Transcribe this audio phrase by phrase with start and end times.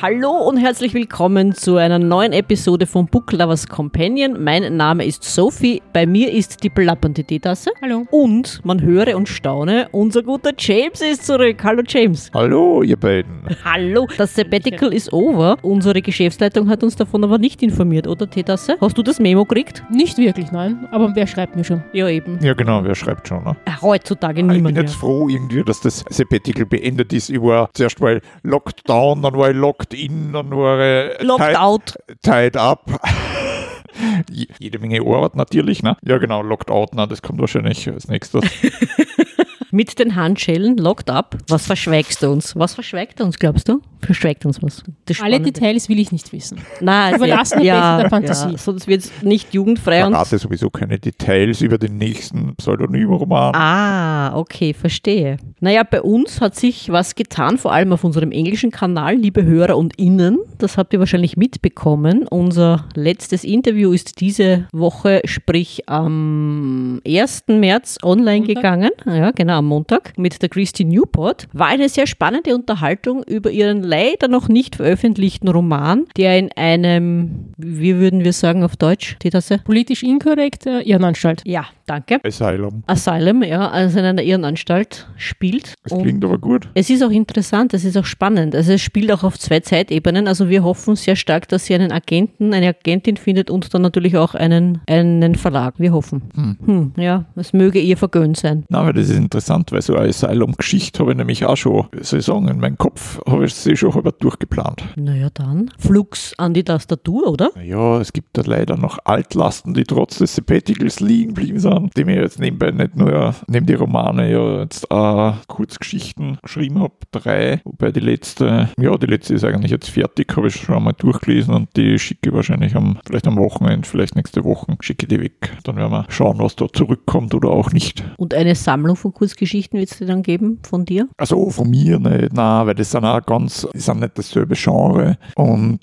[0.00, 4.42] Hallo und herzlich willkommen zu einer neuen Episode von Book Lovers Companion.
[4.42, 7.70] Mein Name ist Sophie, bei mir ist die plappernde Teetasse.
[7.80, 8.04] Hallo.
[8.10, 11.62] Und man höre und staune, unser guter James ist zurück.
[11.62, 12.32] Hallo James.
[12.34, 13.42] Hallo, ihr beiden.
[13.64, 14.08] Hallo.
[14.18, 15.56] Das Sabbatical ist over.
[15.62, 18.78] Unsere Geschäftsleitung hat uns davon aber nicht informiert, oder Teetasse?
[18.80, 19.84] Hast du das Memo gekriegt?
[19.88, 20.88] Nicht wirklich, nein.
[20.90, 21.84] Aber wer schreibt mir schon?
[21.92, 22.40] Ja, eben.
[22.42, 23.44] Ja, genau, wer schreibt schon?
[23.44, 23.56] Ne?
[23.66, 24.82] Äh, Heutzutage Ich niemand bin mehr.
[24.82, 27.30] jetzt froh irgendwie, dass das Sabbatical beendet ist.
[27.30, 31.44] Ich war zuerst mal locked down, dann war ich locked in, dann war ich Locked
[31.44, 31.94] tied, out.
[32.22, 32.90] tied up.
[34.30, 35.96] Je- Jede Menge Arbeit natürlich, ne?
[36.02, 37.06] Ja, genau, locked out, ne?
[37.06, 38.44] das kommt wahrscheinlich als nächstes.
[39.74, 41.38] Mit den Handschellen, locked up.
[41.48, 42.54] Was verschweigst du uns?
[42.54, 43.80] Was verschweigt er uns, glaubst du?
[44.02, 44.82] Verschweigt uns was?
[45.06, 45.40] Das Alle.
[45.40, 46.60] Details will ich nicht wissen.
[46.80, 48.52] Nein, Überlassen wir ja, der Fantasie.
[48.52, 50.04] Ja, sonst wird es nicht jugendfrei.
[50.04, 53.54] Und Verrate sowieso keine Details über den nächsten Pseudonymroman.
[53.54, 55.38] ah, okay, verstehe.
[55.60, 59.78] Naja, bei uns hat sich was getan, vor allem auf unserem englischen Kanal, liebe Hörer
[59.78, 60.38] und Innen.
[60.58, 62.26] Das habt ihr wahrscheinlich mitbekommen.
[62.28, 67.44] Unser letztes Interview ist diese Woche, sprich am 1.
[67.48, 68.56] März online Montag?
[68.56, 68.90] gegangen.
[69.06, 71.48] Ja, genau, am Montag mit der Christy Newport.
[71.52, 77.52] War eine sehr spannende Unterhaltung über ihren leider noch nicht veröffentlichten Roman, der in einem,
[77.56, 79.58] wie würden wir sagen auf Deutsch, die Tasse?
[79.64, 81.42] Politisch inkorrekt, äh, Irrenanstalt.
[81.46, 82.18] Ja, danke.
[82.24, 82.82] Asylum.
[82.86, 85.74] Asylum, ja, also in einer Irrenanstalt spielt.
[85.84, 86.68] Das Und klingt aber gut.
[86.74, 88.54] es ist auch interessant, es ist auch spannend.
[88.56, 90.26] Also es spielt auch auf zwei Zeitebenen.
[90.26, 94.16] Also wir hoffen sehr stark, dass sie einen Agenten, eine Agentin findet und dann natürlich
[94.16, 95.74] auch einen, einen Verlag.
[95.78, 96.22] Wir hoffen.
[96.64, 98.64] Hm, ja, es möge ihr vergönnt sein.
[98.68, 102.20] Na, aber das ist interessant, weil so eine Asylum-Geschichte habe ich nämlich auch schon, soll
[102.20, 104.82] ich sagen, in meinem Kopf habe ich sie schon halber durchgeplant.
[104.96, 105.70] Naja, dann.
[105.78, 107.50] Flux an die Tastatur, oder?
[107.62, 112.04] Ja, es gibt da leider noch Altlasten, die trotz des Sabbaticals liegen geblieben sind, die
[112.04, 117.60] mir jetzt nebenbei nicht nur neben die Romane ja jetzt auch Kurzgeschichten geschrieben habe, drei,
[117.64, 121.54] wobei die letzte, ja, die letzte ist eigentlich jetzt fertig, habe ich schon einmal durchgelesen
[121.54, 125.20] und die schicke ich wahrscheinlich am, vielleicht am Wochenende, vielleicht nächste Woche, schicke ich die
[125.20, 125.56] weg.
[125.64, 128.04] Dann werden wir schauen, was da zurückkommt oder auch nicht.
[128.16, 129.41] Und eine Sammlung von Kurzgeschichten
[129.72, 131.08] wird es dir dann geben von dir?
[131.16, 135.18] Also von mir nicht, nein, weil das sind auch ganz, die sind nicht dasselbe Genre
[135.34, 135.80] und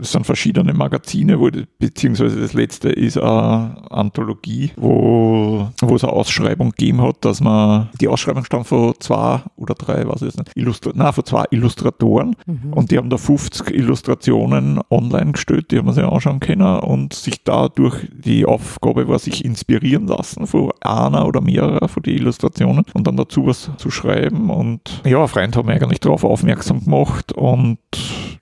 [0.00, 6.12] es sind verschiedene Magazine, wo, beziehungsweise das letzte ist eine Anthologie, wo, wo es eine
[6.12, 10.52] Ausschreibung gegeben hat, dass man, die Ausschreibung stammt von zwei oder drei, was ist nicht,
[10.54, 12.36] Illustra nein, von zwei Illustratoren.
[12.70, 17.14] Und die haben da 50 Illustrationen online gestellt, die haben wir sich anschauen können und
[17.14, 22.84] sich dadurch die Aufgabe war, sich inspirieren lassen von einer oder mehrerer von den Illustrationen
[22.94, 24.50] und dann dazu was zu schreiben.
[24.50, 27.78] Und ja, ein Freund hat mich eigentlich darauf aufmerksam gemacht und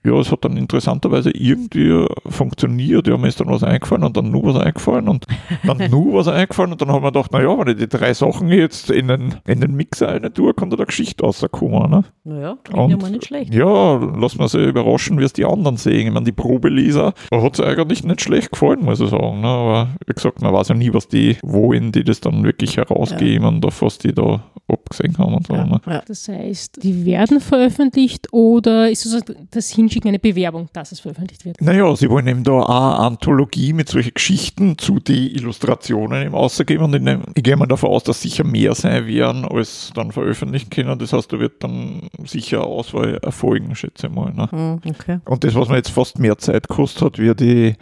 [0.03, 3.07] ja, es hat dann interessanterweise irgendwie funktioniert.
[3.07, 5.25] Ja, mir ist dann was eingefallen und dann nur was eingefallen und
[5.63, 8.49] dann nur was eingefallen und dann haben wir gedacht, naja, wenn ich die drei Sachen
[8.49, 11.89] jetzt in den, in den Mixer rein tue, kann da der Geschichte rauskommen.
[11.89, 12.03] Ne?
[12.23, 13.53] Naja, klingt ja Und mal nicht schlecht.
[13.53, 16.07] Ja, lass mal sich überraschen, wie es die anderen sehen.
[16.07, 19.41] Ich meine, die Probeleser hat es eigentlich nicht schlecht gefallen, muss ich sagen.
[19.41, 19.47] Ne?
[19.47, 23.45] Aber wie gesagt, man weiß ja nie, was die wollen, die das dann wirklich herausgeben
[23.45, 25.53] und auf was die da abgesehen haben und so.
[25.53, 25.81] Ne?
[25.87, 26.01] Ja.
[26.05, 29.21] Das heißt, die werden veröffentlicht oder ist es
[29.51, 31.61] das Hinschicken eine Bewerbung, dass es veröffentlicht wird?
[31.61, 36.85] Naja, sie wollen eben da eine Anthologie mit solchen Geschichten zu den Illustrationen eben ausgeben
[36.85, 40.11] und ich, nehm, ich gehe mal davon aus, dass sicher mehr sein werden, als dann
[40.11, 40.97] veröffentlichen können.
[40.99, 44.33] Das heißt, da wird dann sicher Auswahl erfolgen, schätze ich mal.
[44.33, 44.49] Ne?
[44.51, 45.19] Hm, okay.
[45.25, 47.75] Und das, was mir jetzt fast mehr Zeit gekostet hat, wie die,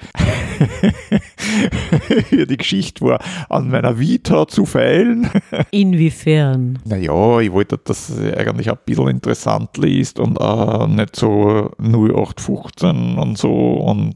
[2.30, 5.30] wie die Geschichte war, an meiner Vita zu feilen.
[5.72, 6.80] Inwiefern?
[6.86, 13.18] Naja, ich wollte, dass es eigentlich ein bisschen interessant liest und auch nicht so 0815
[13.18, 14.16] und so und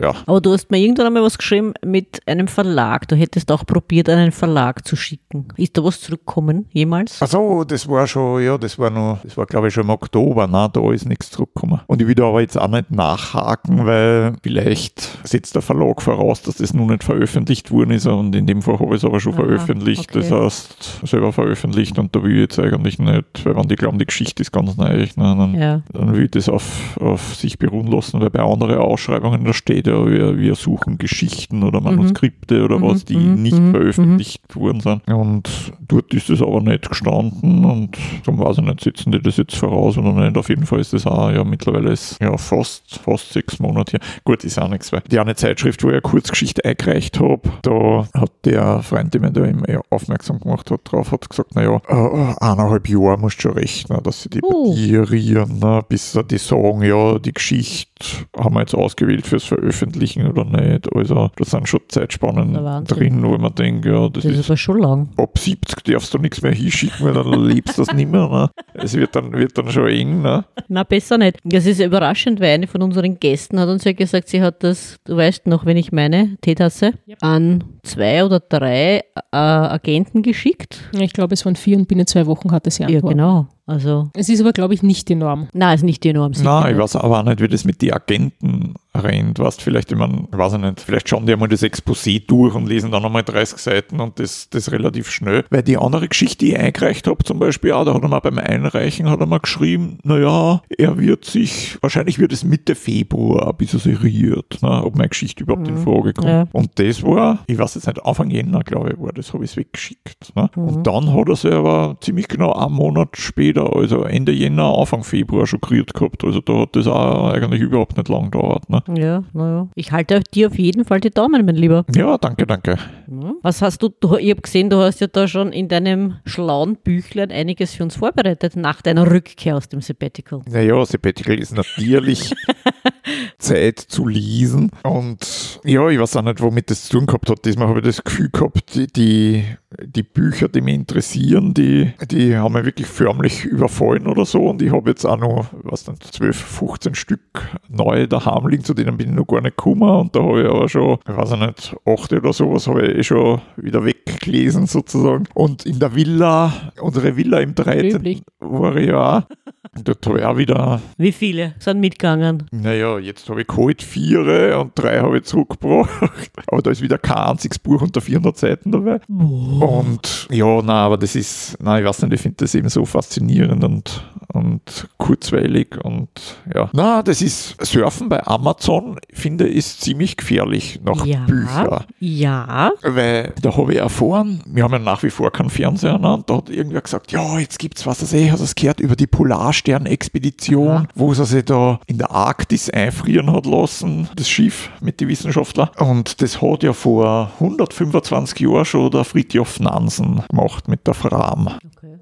[0.00, 0.14] ja.
[0.26, 3.08] Aber du hast mir irgendwann einmal was geschrieben mit einem Verlag.
[3.08, 5.48] Du hättest auch probiert, einen Verlag zu schicken.
[5.56, 7.20] Ist da was zurückgekommen, jemals?
[7.22, 10.46] Also, das war schon, ja, das war noch, das war glaube ich schon im Oktober,
[10.50, 11.80] na, da ist nichts zurückgekommen.
[11.86, 16.42] Und ich will da aber jetzt auch nicht nachhaken, weil vielleicht setzt der Verlag voraus,
[16.42, 19.20] dass das noch nicht veröffentlicht worden ist und in dem Fall habe ich es aber
[19.20, 20.20] schon Aha, veröffentlicht, okay.
[20.20, 23.98] das heißt, selber veröffentlicht und da will ich jetzt eigentlich nicht, weil wenn die glauben,
[23.98, 25.82] die Geschichte ist ganz neu, ne, dann, Ja.
[25.92, 29.87] dann will ich das auf, auf sich beruhen lassen, weil bei anderen Ausschreibungen, da steht
[29.88, 34.54] ja, wir, wir suchen Geschichten oder Manuskripte oder Mhm, was, die mhm, nicht mhm, veröffentlicht
[34.56, 35.02] worden sind.
[35.08, 39.36] Und dort ist es aber nicht gestanden und darum weiß ich nicht, setzen die das
[39.36, 40.36] jetzt voraus oder nicht.
[40.36, 44.00] Auf jeden Fall ist das auch, ja, mittlerweile ist ja fast, fast sechs Monate her.
[44.24, 48.06] Gut, ist auch nichts, weil die eine Zeitschrift, wo ich eine Kurzgeschichte eingereicht habe, da
[48.14, 52.34] hat der Freund, der mir da eben aufmerksam gemacht hat, drauf, hat gesagt, naja, äh,
[52.44, 54.70] eineinhalb Jahre musst du schon rechnen, dass sie die Oh.
[54.70, 57.88] batierieren, ne, bis sie die sagen, ja, die Geschichte
[58.36, 60.88] haben wir jetzt ausgewählt fürs Veröffentlichen veröffentlichen oder nicht.
[60.94, 64.56] Also da sind schon Zeitspannen drin, wo man denkt, ja, das, Das ist ist aber
[64.56, 65.08] schon lang.
[65.16, 68.28] ab 70 darfst du nichts mehr hinschicken, weil dann lebst du das nicht mehr.
[68.28, 68.50] Ne?
[68.74, 70.22] Es wird dann, wird dann schon eng.
[70.22, 70.44] Ne?
[70.68, 71.38] Na, besser nicht.
[71.44, 74.96] Das ist überraschend, weil eine von unseren Gästen hat uns ja gesagt, sie hat das,
[75.04, 77.18] du weißt noch, wenn ich meine, Teetasse, Yep.
[77.22, 78.98] an zwei oder drei
[79.32, 80.82] äh, Agenten geschickt.
[80.98, 83.46] Ich glaube, es waren vier und binnen zwei Wochen hat es ja Ja, genau.
[83.68, 85.48] Also, Es ist aber, glaube ich, nicht die Norm.
[85.52, 86.32] na, ist nicht die Norm.
[86.42, 89.38] Nein, ich weiß aber auch nicht, wie das mit den Agenten rennt.
[89.38, 92.54] Weißt vielleicht, ich, mein, ich weiß ich nicht, vielleicht schauen die einmal das Exposé durch
[92.54, 95.44] und lesen dann nochmal 30 Seiten und das, das relativ schnell.
[95.50, 98.20] Weil die andere Geschichte, die ich eingereicht habe, zum Beispiel, auch, da hat er mal
[98.20, 103.48] beim Einreichen hat er mal geschrieben, naja, er wird sich, wahrscheinlich wird es Mitte Februar
[103.48, 106.28] ein bisschen seriert, ne, ob meine Geschichte überhaupt in Frage kommt.
[106.28, 106.46] Ja.
[106.52, 109.50] Und das war, ich weiß jetzt nicht, Anfang Jänner, glaube ich, war das, habe ich
[109.50, 110.34] es weggeschickt.
[110.34, 110.50] Ne?
[110.56, 110.62] Mhm.
[110.62, 115.04] Und dann hat er sich aber ziemlich genau einen Monat später, also Ende Jänner, Anfang
[115.04, 116.24] Februar schon kreiert gehabt.
[116.24, 118.68] Also da hat das auch eigentlich überhaupt nicht lang gedauert.
[118.68, 118.82] Ne?
[118.96, 119.68] Ja, naja.
[119.74, 121.84] Ich halte dir auf jeden Fall die Daumen, mein Lieber.
[121.94, 122.76] Ja, danke, danke.
[123.06, 123.34] Ja.
[123.42, 126.76] Was hast du, du, ich habe gesehen, du hast ja da schon in deinem schlauen
[126.76, 130.42] Büchlein einiges für uns vorbereitet nach deiner Rückkehr aus dem Sabbatical.
[130.50, 132.32] Naja, Sabbatical ist natürlich
[133.38, 134.70] Zeit zu lesen.
[134.82, 137.44] Und ja, ich weiß auch nicht, womit das zu tun gehabt hat.
[137.44, 139.44] Diesmal habe ich das Gefühl gehabt, die, die,
[139.82, 144.46] die Bücher, die mich interessieren, die, die haben mich wirklich förmlich überfallen oder so.
[144.48, 147.20] Und ich habe jetzt auch noch, was nicht, 12, 15 Stück
[147.68, 149.88] neu daheim liegen, zu denen bin ich noch gar nicht gekommen.
[149.88, 152.98] Und da habe ich aber schon, ich weiß auch nicht, 8 oder sowas habe ich
[152.98, 155.24] eh schon wieder weggelesen sozusagen.
[155.34, 157.90] Und in der Villa, unsere Villa im 13.
[157.90, 158.22] Löblich.
[158.40, 159.22] war ich ja auch.
[159.84, 162.44] Dort habe ich auch wieder Wie viele sind mitgegangen?
[162.50, 165.90] naja, jetzt habe ich geholt vier und drei habe ich zurückgebracht.
[166.46, 169.00] Aber da ist wieder kein einziges Buch unter 400 Seiten dabei.
[169.08, 172.84] Und ja, na, aber das ist, na, ich weiß nicht, ich finde das eben so
[172.84, 176.10] faszinierend und, und kurzweilig und
[176.54, 176.68] ja.
[176.74, 181.20] Na, das ist Surfen bei Amazon, finde ist ziemlich gefährlich nach ja.
[181.20, 181.84] Büchern.
[181.98, 182.72] Ja.
[182.82, 186.12] Weil da habe ich erfahren, wir haben ja nach wie vor keinen Fernseher, ne?
[186.12, 188.80] und da hat irgendwer gesagt, ja, jetzt gibt's was, das eh, hast du es gehört,
[188.80, 190.88] über die Polarstern-Expedition, Aha.
[190.94, 195.70] wo sie sich da in der Arktis einfrieren hat lassen, das Schiff mit den Wissenschaftlern.
[195.78, 201.48] Und das hat ja vor 125 Jahren schon der Fridtjof Nansen gemacht mit der Fram.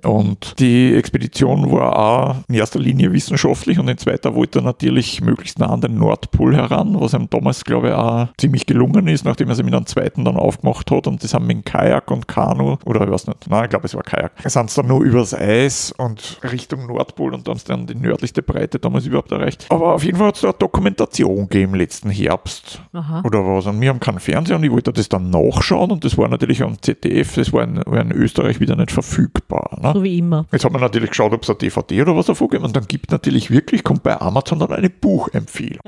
[0.07, 5.21] Und die Expedition war auch in erster Linie wissenschaftlich und in zweiter wollte er natürlich
[5.21, 9.25] möglichst nah an den Nordpol heran, was ihm damals, glaube ich, auch ziemlich gelungen ist,
[9.25, 12.29] nachdem er sich mit einem zweiten dann aufgemacht hat und das haben mit Kajak und
[12.29, 15.03] Kanu, oder ich weiß nicht, nein, ich glaube, es war Kajak, sind sie dann nur
[15.03, 19.67] übers Eis und Richtung Nordpol und dann dann die nördlichste Breite damals überhaupt erreicht.
[19.71, 23.23] Aber auf jeden Fall hat es da eine Dokumentation gegeben letzten Herbst Aha.
[23.25, 23.67] oder was.
[23.67, 26.63] Und wir haben keinen Fernseher und ich wollte das dann nachschauen und das war natürlich
[26.63, 29.79] am ZDF, das war in, war in Österreich wieder nicht verfügbar.
[29.81, 29.96] Ne?
[29.97, 30.45] So wie immer.
[30.53, 32.63] Jetzt haben wir natürlich geschaut, ob es eine DVD oder was davon gibt.
[32.63, 35.81] Und dann gibt natürlich wirklich, kommt bei Amazon dann eine Buchempfehlung.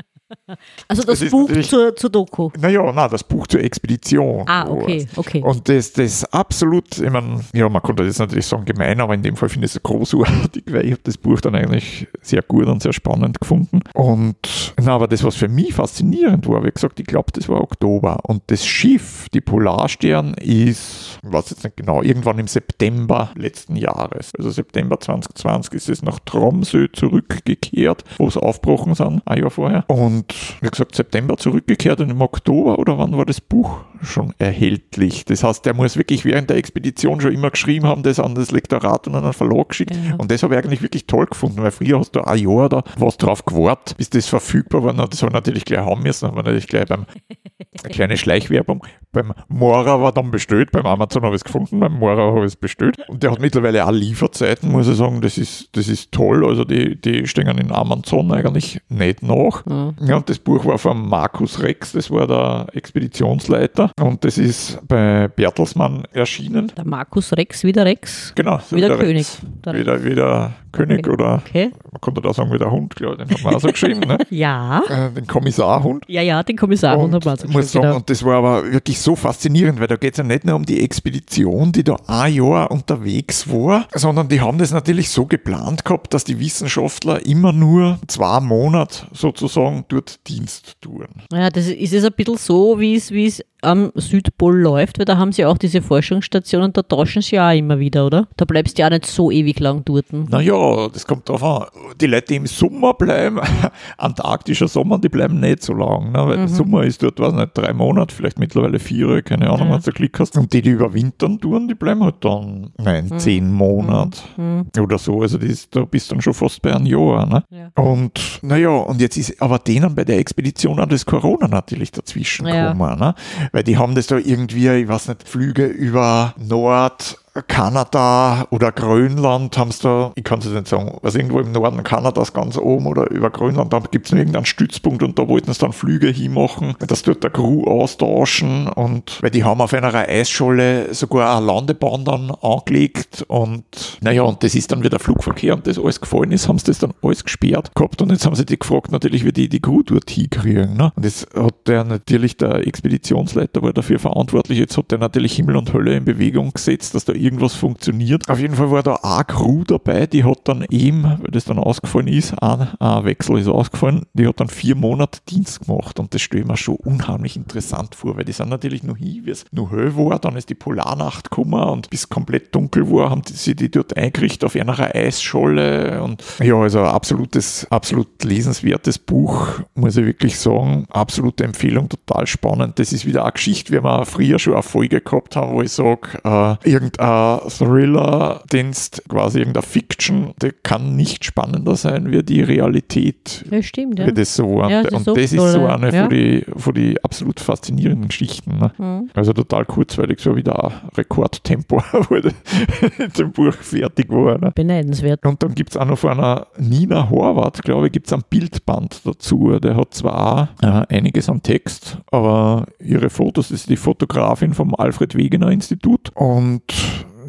[0.86, 2.50] Also das Es ist Buch zur, zur Doku.
[2.58, 4.44] Naja, na, das Buch zur Expedition.
[4.46, 5.42] Ah, okay, okay.
[5.42, 9.22] Und das, das absolut, ich meine, ja, man konnte jetzt natürlich sagen gemein, aber in
[9.22, 12.66] dem Fall finde ich es großartig, weil ich habe das Buch dann eigentlich sehr gut
[12.66, 13.80] und sehr spannend gefunden.
[13.94, 14.36] Und,
[14.80, 18.20] na, aber das, was für mich faszinierend war, wie gesagt, ich glaube, das war Oktober.
[18.24, 23.76] Und das Schiff, die Polarstern, ist, ich weiß jetzt nicht genau, irgendwann im September letzten
[23.76, 29.50] Jahres, also September 2020 ist es nach Tromsø zurückgekehrt, wo sie aufgebrochen sind, ein Jahr
[29.50, 29.84] vorher.
[29.88, 30.17] Und
[30.60, 35.24] wie gesagt, September zurückgekehrt und im Oktober oder wann war das Buch schon erhältlich?
[35.24, 38.50] Das heißt, der muss wirklich während der Expedition schon immer geschrieben haben, das an das
[38.50, 39.94] Lektorat und an den Verlag geschickt.
[39.94, 40.16] Ja.
[40.16, 42.84] Und das habe ich eigentlich wirklich toll gefunden, weil früher hast du ein Jahr da
[42.96, 44.94] was drauf gewartet, bis das verfügbar war.
[44.94, 47.06] Das habe ich natürlich gleich haben müssen, haben wir natürlich gleich beim
[47.84, 48.84] eine kleine Schleichwerbung.
[49.12, 52.44] Beim Mora war dann bestellt, beim Amazon habe ich es gefunden, beim Mora habe ich
[52.52, 52.96] es bestellt.
[53.08, 56.44] Und der hat mittlerweile auch Lieferzeiten, muss ich sagen, das ist, das ist toll.
[56.46, 59.64] Also die, die stehen in Amazon eigentlich nicht nach.
[59.66, 59.94] Ja.
[60.00, 63.90] Ja, und das Buch war von Markus Rex, das war der Expeditionsleiter.
[64.00, 66.72] Und das ist bei Bertelsmann erschienen.
[66.76, 68.32] Der Markus Rex, wieder Rex.
[68.34, 69.16] Genau, so Wieder der König.
[69.18, 69.40] Rex.
[69.64, 71.10] Der Wieder, wieder König Okay.
[71.10, 71.70] oder Okay.
[71.90, 74.00] man konnte da sagen, wie der Hund, glaube ich, den hat man auch so geschrieben,
[74.00, 74.18] ne?
[74.30, 74.82] Ja.
[74.88, 76.04] Äh, den Kommissarhund.
[76.08, 78.97] Ja, ja, den Kommissar Und und hat ich muss sagen, und das war aber wirklich
[79.02, 82.34] so faszinierend, weil da geht es ja nicht nur um die Expedition, die da ein
[82.34, 87.52] Jahr unterwegs war, sondern die haben das natürlich so geplant gehabt, dass die Wissenschaftler immer
[87.52, 91.06] nur zwei Monate sozusagen dort Dienst tun.
[91.32, 95.32] Ja, das ist es ein bisschen so, wie es am Südpol läuft, weil da haben
[95.32, 98.28] sie auch diese Forschungsstationen, da tauschen sie ja auch immer wieder, oder?
[98.36, 100.12] Da bleibst du ja auch nicht so ewig lang dort.
[100.12, 101.66] Naja, das kommt drauf an.
[102.00, 103.40] Die Leute, die im Sommer bleiben,
[103.98, 106.18] antarktischer Sommer, die bleiben nicht so lang, ne?
[106.26, 106.46] weil mhm.
[106.46, 109.74] der Sommer ist dort, weiß nicht, drei Monate, vielleicht mittlerweile vier, keine Ahnung, ja.
[109.74, 110.36] was du Glück hast.
[110.36, 113.18] Und die, die überwintern tun, die bleiben halt dann, nein, mhm.
[113.18, 114.66] zehn Monate mhm.
[114.80, 115.22] oder so.
[115.22, 117.26] Also das, da bist du dann schon fast bei einem Jahr.
[117.26, 117.42] Ne?
[117.50, 117.82] Ja.
[117.82, 122.46] Und naja, und jetzt ist aber denen bei der Expedition auch das Corona natürlich dazwischen
[122.46, 122.72] ja.
[122.72, 122.98] gekommen.
[122.98, 123.14] Ne?
[123.52, 129.56] Weil die haben das da irgendwie, ich weiß nicht, Flüge über Nord, Kanada oder Grönland
[129.58, 132.86] haben es da, ich kann es nicht sagen, also irgendwo im Norden Kanadas ganz oben
[132.86, 136.74] oder über Grönland, da gibt es irgendeinen Stützpunkt und da wollten sie dann Flüge hinmachen,
[136.86, 142.04] dass dort der Crew austauschen und weil die haben auf einer Eisscholle sogar eine Landebahn
[142.04, 143.64] dann angelegt und
[144.00, 146.78] naja, und das ist dann wieder Flugverkehr und das alles gefallen ist, haben sie das
[146.78, 149.82] dann alles gesperrt gehabt und jetzt haben sie die gefragt natürlich, wie die die Crew
[149.82, 150.76] dort hinkriegen.
[150.76, 150.92] Ne?
[150.94, 155.56] Und das hat der natürlich der Expeditionsleiter war dafür verantwortlich, jetzt hat der natürlich Himmel
[155.56, 158.28] und Hölle in Bewegung gesetzt, dass da irgendwas funktioniert.
[158.28, 161.58] Auf jeden Fall war da eine Crew dabei, die hat dann eben, weil das dann
[161.58, 166.14] ausgefallen ist, ein, ein Wechsel ist ausgefallen, die hat dann vier Monate Dienst gemacht und
[166.14, 169.30] das stelle ich mir schon unheimlich interessant vor, weil die sind natürlich noch hin, wie
[169.30, 173.22] es noch hell war, dann ist die Polarnacht gekommen und bis komplett dunkel war, haben
[173.26, 179.96] sie die dort eingerichtet auf einer Eisscholle und ja, also absolutes, absolut lesenswertes Buch, muss
[179.96, 180.86] ich wirklich sagen.
[180.90, 182.78] Absolute Empfehlung, total spannend.
[182.78, 185.72] Das ist wieder eine Geschichte, wie wir früher schon eine Folge gehabt haben, wo ich
[185.72, 187.07] sage, äh, irgendein
[187.48, 193.44] Thriller-Dienst, quasi irgendeine Fiction, der kann nicht spannender sein wie die Realität.
[193.50, 194.06] Ja, stimmt, ja.
[194.06, 194.62] Wie das so.
[194.68, 196.02] Ja, das und das ist so eine ja.
[196.02, 198.58] von den von die absolut faszinierenden Geschichten.
[198.58, 198.72] Ne?
[198.78, 199.10] Mhm.
[199.14, 204.38] Also total kurzweilig, so wieder Rekordtempo, wo dem Buch fertig war.
[204.38, 204.52] Ne?
[204.54, 205.24] Beneidenswert.
[205.24, 208.22] Und dann gibt es auch noch von einer Nina Horvath, glaube ich, gibt es ein
[208.28, 209.58] Bildband dazu.
[209.58, 214.74] Der hat zwar äh, einiges an Text, aber ihre Fotos, das ist die Fotografin vom
[214.74, 216.62] Alfred Wegener Institut und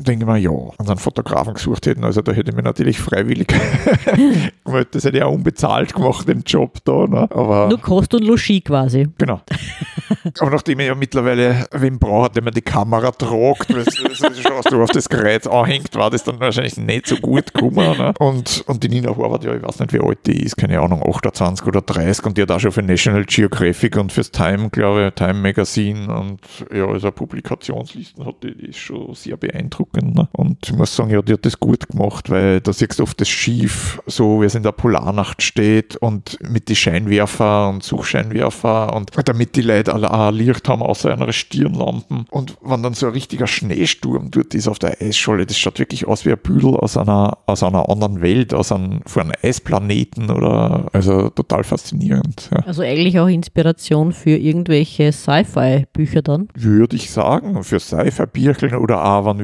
[0.03, 3.48] denke ich mir, ja, unseren Fotografen gesucht hätten, also da hätte ich mir natürlich freiwillig
[4.65, 7.06] gemeldet, das hätte ich auch unbezahlt gemacht, den Job da.
[7.08, 7.27] Ne?
[7.32, 9.08] Aber, Nur Kost und Logis quasi.
[9.18, 9.41] Genau.
[10.39, 14.89] Aber nachdem ich ja mittlerweile wen braucht, der mir die Kamera tragt, weil du auf
[14.91, 17.98] das Gerät anhängt, war das dann wahrscheinlich nicht so gut gekommen.
[17.98, 18.13] Ne?
[18.20, 21.03] Und, und die Nina Horvath, ja, ich weiß nicht, wie alt die ist, keine Ahnung,
[21.08, 25.08] 28 oder 30 und die hat auch schon für National Geographic und fürs Time, glaube
[25.08, 26.39] ich, Time Magazine und
[26.74, 29.88] ja, also Publikationslisten hat die, die ist schon sehr beeindruckend.
[29.93, 30.27] Ne?
[30.31, 33.19] Und ich muss sagen, ja, die hat das gut gemacht, weil da siehst du oft
[33.19, 38.96] das Schiff, so wie es in der Polarnacht steht und mit die Scheinwerfer und Suchscheinwerfer
[38.96, 42.25] und damit die Leute alle auch Licht haben, außer einer Stirnlampen.
[42.29, 46.08] Und wenn dann so ein richtiger Schneesturm dort ist auf der Eisscholle, das schaut wirklich
[46.08, 50.29] aus wie ein Büdel aus einer, aus einer anderen Welt, aus einem, von einem Eisplaneten
[50.29, 52.50] oder, also total faszinierend.
[52.51, 52.60] Ja.
[52.65, 56.48] Also eigentlich auch Inspiration für irgendwelche Sci-Fi-Bücher dann?
[56.53, 59.43] Würde ich sagen, für Sci-Fi-Bücher oder auch, wenn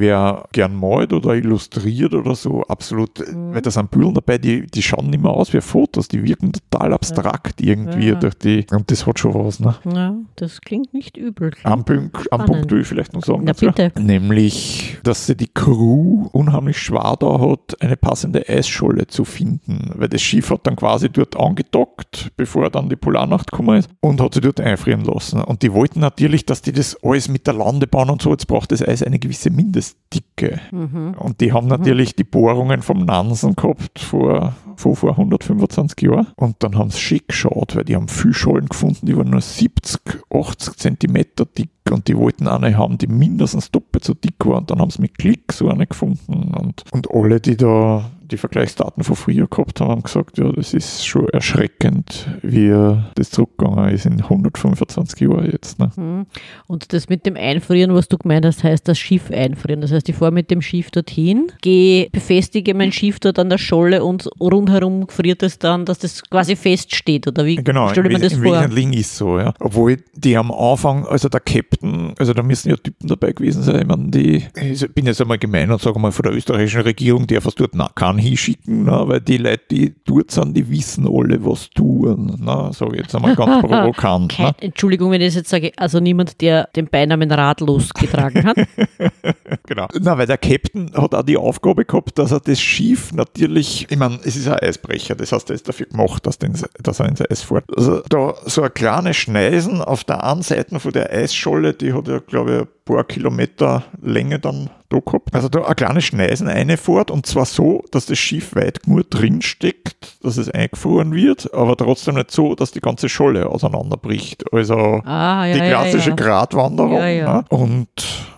[0.51, 3.53] gern malt oder illustriert oder so, absolut, mhm.
[3.53, 6.51] weil da sind Bühlen dabei, die, die schauen nicht mehr aus wie Fotos, die wirken
[6.53, 7.69] total abstrakt ja.
[7.69, 8.15] irgendwie ja.
[8.15, 9.75] durch die, und das hat schon was, ne?
[9.85, 11.51] Ja, das klingt nicht übel.
[11.63, 13.43] Am Punkt, am Punkt will ich vielleicht noch sagen.
[13.45, 13.91] Na, bitte.
[13.99, 20.09] Nämlich, dass sie die Crew unheimlich schwer da hat, eine passende Eisscholle zu finden, weil
[20.09, 24.33] das Schiff hat dann quasi dort angedockt, bevor dann die Polarnacht gekommen ist und hat
[24.33, 25.41] sie dort einfrieren lassen.
[25.41, 28.71] Und die wollten natürlich, dass die das alles mit der Landebahn und so, jetzt braucht
[28.71, 30.25] das Eis eine gewisse Mindestdicke.
[30.72, 31.15] Mhm.
[31.17, 32.15] Und die haben natürlich mhm.
[32.17, 37.29] die Bohrungen vom Nansen gehabt vor, vor, vor 125 Jahren und dann haben sie schick
[37.29, 42.17] geschaut, weil die haben Fischschollen gefunden, die waren nur 70, 80 Zentimeter dick und die
[42.17, 45.53] wollten eine haben, die mindestens doppelt so dick war und dann haben sie mit Klick
[45.53, 50.03] so eine gefunden und, und alle, die da die Vergleichsdaten von früher gehabt haben, haben
[50.03, 52.74] gesagt, ja, das ist schon erschreckend, wie
[53.15, 55.79] das zurückgegangen ist in 125 Jahren jetzt.
[55.79, 55.91] Ne?
[55.96, 56.25] Mhm.
[56.67, 59.82] Und das mit dem Einfrieren, was du gemeint hast, heißt das Schiff einfrieren.
[59.82, 63.58] Das heißt, ich fahre mit dem Schiff dorthin, gehe, befestige mein Schiff dort an der
[63.58, 67.27] Scholle und rundherum friert es dann, dass das quasi feststeht.
[67.27, 68.60] Oder wie genau, stelle mir das im vor?
[68.60, 69.53] Wesentlichen ist so, ja.
[69.60, 73.82] Obwohl die am Anfang, also der Captain, also da müssen ja Typen dabei gewesen sein,
[73.82, 77.27] ich meine, die, ich bin jetzt einmal gemein und sage mal von der österreichischen Regierung,
[77.27, 79.03] der was dort kann kann hinschicken, ne?
[79.05, 82.38] weil die Leute, die dort sind, die wissen alle, was tun.
[82.39, 82.69] Ne?
[82.74, 84.31] Sage ich jetzt einmal ganz provokant.
[84.31, 84.55] Kein, ne?
[84.62, 88.57] Entschuldigung, wenn ich das jetzt sage, also niemand, der den Beinamen ratlos getragen hat.
[89.67, 89.88] genau.
[90.00, 93.98] Na, weil der Captain hat auch die Aufgabe gehabt, dass er das Schiff natürlich, ich
[93.98, 97.10] meine, es ist ein Eisbrecher, das heißt, er ist dafür gemacht, dass, den, dass er
[97.10, 97.65] ins Eis fährt.
[97.75, 102.07] Also da so eine kleine Schneisen auf der einen Seite von der Eisscholle, die hat
[102.07, 105.33] ja, glaube ich, ein paar Kilometer Länge dann da gehabt.
[105.33, 110.17] Also da eine kleine Schneisen reinfährt und zwar so, dass das Schiff weit genug drinsteckt,
[110.23, 114.45] dass es eingefroren wird, aber trotzdem nicht so, dass die ganze Scholle auseinanderbricht.
[114.53, 116.15] Also Ah, ja, die klassische ja.
[116.15, 116.93] Gratwanderung.
[116.93, 117.33] Ja, ja.
[117.33, 117.45] Ne?
[117.49, 117.87] Und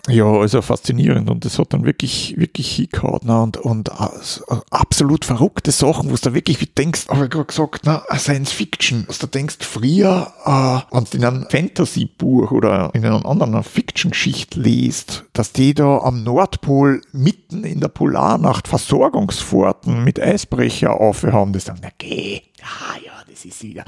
[0.08, 3.20] ja, also faszinierend und das hat dann wirklich, wirklich hingehauen.
[3.24, 3.40] Ne?
[3.42, 7.30] Und, und äh, so absolut verrückte Sachen, wo du da wirklich wie denkst, habe ich
[7.30, 8.00] gerade gesagt, ne?
[8.16, 13.24] Science Fiction, was du denkst, früher, äh, wenn du in einem Fantasy-Buch oder in einer
[13.26, 20.98] anderen Fiction-Geschichte liest, dass die da am Nordpol mitten in der Polarnacht Versorgungsfahrten mit Eisbrecher
[20.98, 23.84] aufhaben, die sagen, na geh, ah ja, das ist wieder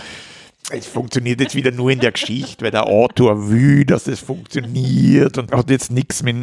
[0.70, 5.38] es funktioniert jetzt wieder nur in der Geschichte, weil der Autor will, dass es funktioniert
[5.38, 6.36] und hat jetzt nichts mit,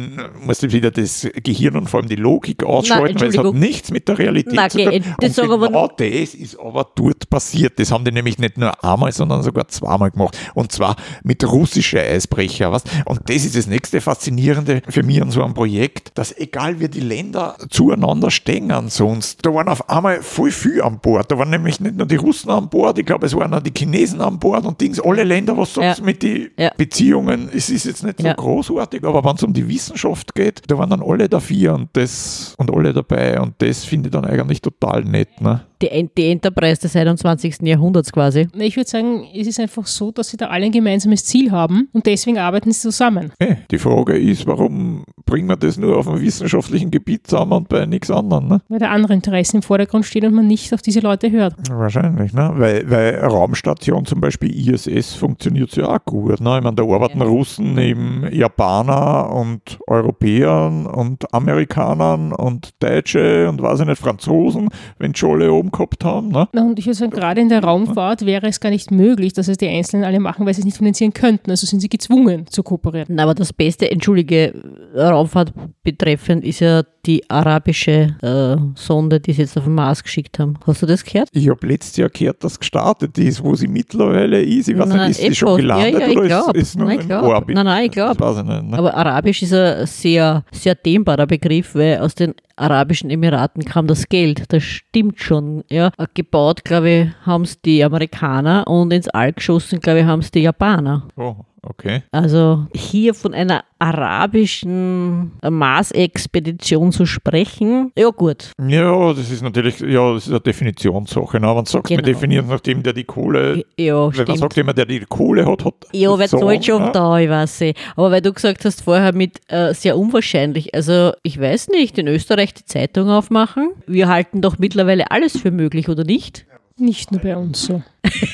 [0.44, 3.90] muss jetzt wieder das Gehirn und vor allem die Logik ausschalten, weil es hat nichts
[3.90, 4.90] mit der Realität Nein, zu tun.
[4.90, 7.78] geh, das Und genau das ist aber dort passiert.
[7.78, 10.36] Das haben die nämlich nicht nur einmal, sondern sogar zweimal gemacht.
[10.54, 12.72] Und zwar mit russischen Eisbrecher.
[12.72, 12.84] Was?
[13.04, 16.88] Und das ist das nächste Faszinierende für mich an so einem Projekt, dass egal wie
[16.88, 21.30] die Länder zueinander stehen sonst, da waren auf einmal voll viel an Bord.
[21.30, 23.72] Da waren nämlich nicht nur die Russen an Bord, ich glaube, es waren auch die
[23.76, 26.04] Chinesen an Bord und Dings, alle Länder, was sagst Ja.
[26.04, 26.70] mit den Ja.
[26.76, 27.48] Beziehungen?
[27.54, 28.34] Es ist jetzt nicht so Ja.
[28.34, 32.54] großartig, aber wenn es um die Wissenschaft geht, da waren dann alle dafür und das
[32.58, 35.40] und alle dabei und das finde ich dann eigentlich total nett.
[35.40, 35.60] Ne?
[35.80, 37.58] Die, die Enterprise des 21.
[37.62, 38.48] Jahrhunderts quasi.
[38.58, 41.88] Ich würde sagen, es ist einfach so, dass sie da alle ein gemeinsames Ziel haben
[41.92, 43.30] und deswegen arbeiten sie zusammen.
[43.38, 47.68] Hey, die Frage ist, warum bringen wir das nur auf einem wissenschaftlichen Gebiet zusammen und
[47.68, 48.48] bei nichts anderem?
[48.48, 48.60] Ne?
[48.68, 51.54] Weil da andere Interessen im Vordergrund stehen und man nicht auf diese Leute hört.
[51.70, 52.50] Wahrscheinlich, ne?
[52.54, 56.40] weil, weil Raumstation, zum Beispiel ISS, funktioniert ja auch gut.
[56.40, 56.58] Ne?
[56.58, 57.26] Ich meine, da arbeiten Ja.
[57.26, 64.68] Russen neben Japaner und Europäern und Amerikanern und Deutsche und weiß ich nicht, Franzosen,
[64.98, 66.28] wenn die schon oben gehabt haben.
[66.28, 66.48] Ne?
[66.52, 69.48] Na, Und ich würde sagen, gerade in der Raumfahrt wäre es gar nicht möglich, dass
[69.48, 71.50] es die Einzelnen alle machen, weil sie es nicht finanzieren könnten.
[71.50, 73.08] Also sind sie gezwungen zu kooperieren.
[73.10, 74.54] Na, aber das Beste, entschuldige,
[74.94, 80.38] Raumfahrt betreffend, ist ja die arabische äh, Sonde, die sie jetzt auf den Mars geschickt
[80.38, 80.58] haben.
[80.66, 81.30] Hast du das gehört?
[81.32, 84.68] Ich habe letztes Jahr gehört, dass gestartet ist, wo sie mittlerweile ist.
[84.68, 85.60] Ich weiß Nein, nicht, ist sie schon etwas.
[85.62, 86.54] gelandet Ja, ja, ich oder glaub.
[86.54, 87.10] ist, ist nur Nein.
[87.10, 87.56] Orbit?
[87.56, 88.18] Nein, nein, ich glaub.
[88.18, 88.70] Das weiß ich nicht.
[88.70, 88.78] Ne?
[88.78, 94.08] Aber Arabisch ist ein sehr, sehr dehnbarer Begriff, weil aus den Arabischen Emiraten kam das
[94.08, 94.42] Geld.
[94.52, 95.64] Das stimmt schon.
[95.70, 95.90] Ja.
[96.12, 100.30] Gebaut, glaube ich, haben es die Amerikaner und ins All geschossen, glaube ich, haben es
[100.30, 101.08] die Japaner.
[101.16, 101.36] Oh,
[101.68, 102.02] okay.
[102.10, 108.50] Also hier von einer arabischen Mars-Expedition zu sprechen, ja gut.
[108.66, 111.38] Ja, das ist natürlich, ja, das ist eine Definitionssache.
[111.40, 111.46] Ne?
[111.48, 112.06] Wenn du sagst, wir Genau.
[112.06, 114.38] definieren nach dem, der die Kohle, Ja, wenn man stimmt.
[114.38, 116.90] sagt, jemand, der die Kohle hat, hat Ja, wer Sohn, zahlt schon ne?
[116.92, 117.74] da, ich weiß eh.
[117.96, 122.08] Aber weil du gesagt hast vorher mit äh, sehr unwahrscheinlich, also ich weiß nicht, in
[122.08, 126.46] Österreich die Zeitung aufmachen, wir halten doch mittlerweile alles für möglich, oder nicht?
[126.80, 127.82] Nicht nur bei uns so.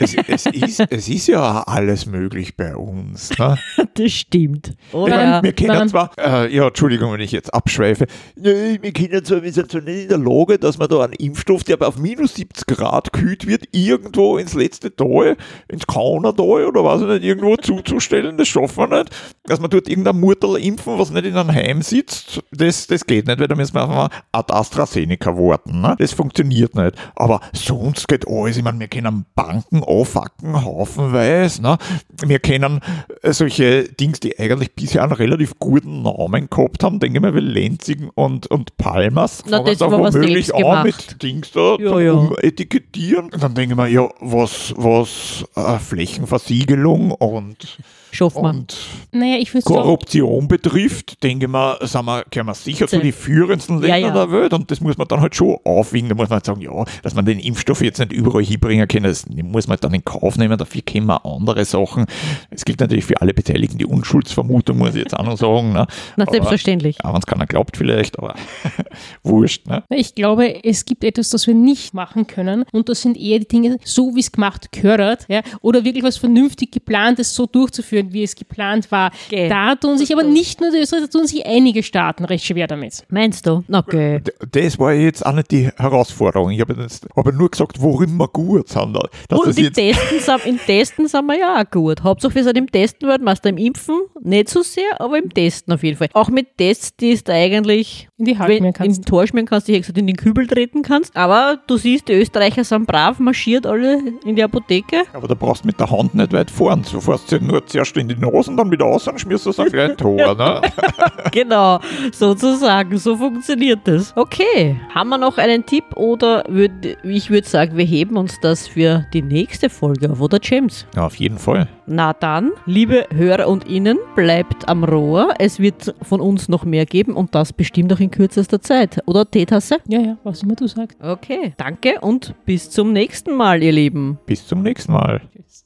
[0.01, 3.37] Es, es, ist, es ist ja alles möglich bei uns.
[3.39, 3.59] Ne?
[3.95, 4.75] Das stimmt.
[4.89, 5.17] Ich Oder?
[5.17, 9.43] meine, wir kennen Daran- zwar, äh, ja, Entschuldigung, wenn ich jetzt abschweife, wir kennen zwar,
[9.43, 12.35] wir sind zwar nicht in der Lage, dass man da einen Impfstoff, der auf minus
[12.35, 15.37] 70 Grad kühlt wird, irgendwo ins letzte Tal,
[15.69, 19.11] ins Kaunertal oder was ich nicht, irgendwo zuzustellen, das schaffen wir nicht.
[19.47, 23.27] Dass man dort irgendein Murtel impfen, was nicht in einem Heim sitzt, das, das geht
[23.27, 25.83] nicht, weil da müssen wir einfach mal ad AstraZeneca warten.
[25.83, 25.95] Ne?
[25.99, 26.95] Das funktioniert nicht.
[27.15, 28.57] Aber sonst geht alles.
[28.57, 31.61] Ich meine, wir können Banken aufwacken, haufenweise.
[31.61, 31.77] Ne?
[32.25, 32.81] Wir kennen
[33.23, 37.35] äh, solche Dings, die eigentlich bisher einen relativ guten Namen gehabt haben, denke ich mal,
[37.35, 39.43] wie Lenzigen und, und Palmas.
[39.47, 40.85] Na, Fangen was womöglich an gemacht.
[40.87, 42.13] mit Dings da Ja, ja.
[42.13, 43.31] Umetikettieren.
[43.31, 47.79] Und dann denke ich mir, ja, was, was äh, Flächenversiegelung und,
[48.15, 48.51] Schaffen wir.
[48.51, 48.77] und
[49.13, 53.13] Naja, ich sagen, Korruption betrifft, denke ich mal, sind wir, gehören wir sicher zu den
[53.13, 54.27] führendsten Ja, Ländern ja.
[54.27, 56.09] der Welt und das muss man dann halt schon aufwiegen.
[56.09, 59.03] Da muss man halt sagen, ja, dass man den Impfstoff jetzt nicht überall hinbringen kann,
[59.03, 60.57] das muss man dann in Kauf nehmen.
[60.59, 62.07] Dafür kennen wir andere Sachen.
[62.51, 65.73] Es gilt natürlich für alle Beteiligten die Unschuldsvermutung, muss ich jetzt auch noch sagen.
[65.73, 65.87] Ne?
[66.17, 66.99] Na, Aber- selbstverständlich.
[67.03, 68.35] Ja, wenn es keiner glaubt vielleicht, aber
[69.23, 69.67] wurscht.
[69.67, 69.83] Ne?
[69.91, 73.49] ich glaube, es gibt etwas, das wir nicht machen können und das sind eher die
[73.49, 78.23] Dinge, so wie es gemacht gehört, ja, oder wirklich was vernünftig geplantes so durchzuführen, wie
[78.23, 79.11] es geplant war.
[79.29, 79.49] Gell.
[79.49, 82.67] Da tun sich aber nicht nur die Österreicher, da tun sich einige Staaten recht schwer
[82.67, 83.05] damit.
[83.09, 83.65] Meinst du?
[83.73, 84.21] Okay.
[84.53, 86.51] Das war jetzt auch nicht die Herausforderung.
[86.51, 88.97] Ich habe jetzt aber nur gesagt, worin wir gut sind.
[89.29, 92.03] Dass Und das im Testen, sind, im Testen sind wir ja auch gut.
[92.03, 93.49] Hauptsache wir sind im Testen Weltmeister.
[93.49, 96.09] Im Impfen nicht so sehr, aber im Testen auf jeden Fall.
[96.15, 98.99] Auch mit Tests, die du eigentlich In die wenn, in kannst.
[98.99, 101.17] den Tor schmieren kannst, die gesagt in den Kübel treten kannst.
[101.17, 105.03] Aber du siehst, die Österreicher sind brav, marschiert alle in die Apotheke.
[105.13, 106.85] Aber da brauchst du mit der Hand nicht weit fahren.
[106.91, 109.47] Du fährst ja nur zuerst du in die Nase und dann wieder aus und schmierst
[109.47, 110.35] das auf ein Tor.
[110.35, 110.63] Ne?
[111.33, 111.81] genau,
[112.13, 114.13] sozusagen, so funktioniert das.
[114.17, 118.69] Okay, haben wir noch einen Tipp oder würd, ich würde sagen, wir heben uns das
[118.69, 120.87] für die nächste Folge auf, oder James?
[120.95, 121.69] Ja, auf jeden Fall.
[121.87, 125.35] Na dann, liebe Hörer und Innen, bleibt am Rohr.
[125.39, 129.03] Es wird von uns noch mehr geben und das bestimmt auch in kürzester Zeit.
[129.07, 129.79] Oder Teetasse?
[129.89, 130.99] Ja, ja, was immer du sagst.
[131.03, 134.19] Okay, danke und bis zum nächsten Mal, ihr Lieben.
[134.27, 135.21] Bis zum nächsten Mal.
[135.33, 135.64] Tschüss.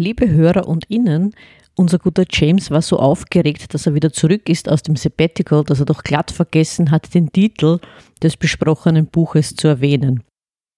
[0.00, 1.34] Liebe Hörer und Innen,
[1.74, 5.80] unser guter James war so aufgeregt, dass er wieder zurück ist aus dem Sabbatical, dass
[5.80, 7.80] er doch glatt vergessen hat, den Titel
[8.22, 10.22] des besprochenen Buches zu erwähnen.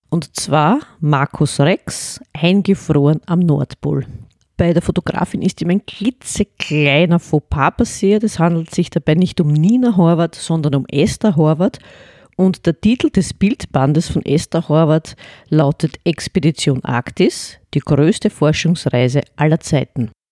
[0.08, 4.06] Und zwar Markus Rex, eingefroren am Nordpol.
[4.56, 8.24] Bei der Fotografin ist ihm ein klitzekleiner Fauxpas passiert.
[8.24, 11.78] Es handelt sich dabei nicht um Nina Horvath, sondern um Esther Horvath.
[12.40, 15.14] Und der Titel des Bildbandes von Esther Horvath
[15.50, 20.10] lautet Expedition Arktis, die größte Forschungsreise aller Zeiten.